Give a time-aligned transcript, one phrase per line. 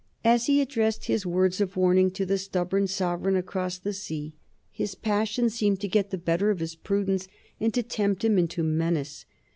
[0.23, 4.33] As he addressed his words of warning to the stubborn sovereign across the sea
[4.71, 7.27] his passion seemed to get the better of his prudence
[7.59, 9.25] and to tempt him into menace.